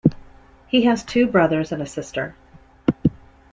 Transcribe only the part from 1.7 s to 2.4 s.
and a sister.